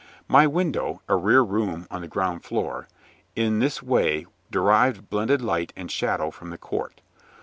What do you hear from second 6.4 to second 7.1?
the court.